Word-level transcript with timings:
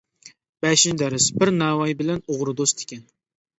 بەشىنچى 0.65 0.97
دەرس 1.01 1.27
بىر 1.43 1.53
ناۋاي 1.59 1.95
بىلەن 2.01 2.25
ئوغرى 2.27 2.59
دوست 2.65 2.85
ئىكەن. 2.87 3.07